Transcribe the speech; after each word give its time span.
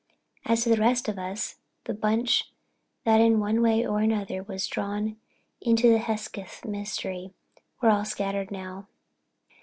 As 0.45 0.63
to 0.63 0.69
the 0.71 0.81
rest 0.81 1.07
of 1.09 1.19
us—the 1.19 1.93
bunch 1.93 2.45
that 3.03 3.21
in 3.21 3.39
one 3.39 3.61
way 3.61 3.85
or 3.85 3.99
another 3.99 4.41
were 4.41 4.57
drawn 4.67 5.17
into 5.61 5.91
the 5.91 5.99
Hesketh 5.99 6.65
mystery—we're 6.65 7.89
all 7.91 8.03
scattered 8.03 8.49
now. 8.49 8.87